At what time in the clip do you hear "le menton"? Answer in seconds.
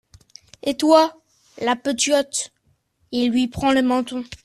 3.71-4.23